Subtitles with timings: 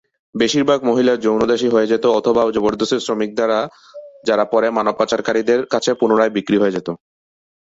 [0.35, 3.31] বেশির ভাগ মহিলা 'যৌন দাসী' হয়ে যেত অথবা জবরদস্তি শ্রমিক
[4.25, 6.87] যারা পরে মানব পাচারকারীদের কাছে পুনরায় বিক্রি হয়ে যেত।